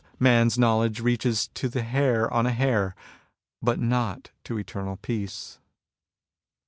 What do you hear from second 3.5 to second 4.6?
but not to